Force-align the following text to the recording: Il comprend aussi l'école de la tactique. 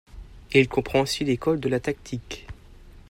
Il 0.51 0.67
comprend 0.67 1.01
aussi 1.01 1.23
l'école 1.25 1.59
de 1.59 1.69
la 1.69 1.79
tactique. 1.79 2.47